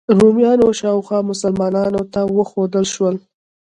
رومیانو 0.19 0.63
او 0.67 0.71
شاوخوا 0.79 1.19
مسلمانانو 1.31 2.01
ته 2.13 2.21
وښودل 2.35 2.85
شول. 2.93 3.15